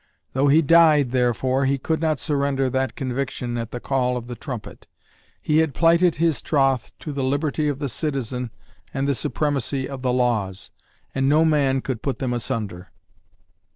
[0.33, 4.33] Though he died, therefore, he could not surrender that conviction at the call of the
[4.33, 4.87] trumpet.
[5.39, 8.49] He had plighted his troth to the liberty of the citizen
[8.95, 10.71] and the supremacy of the laws,
[11.13, 12.87] and no man could put them asunder.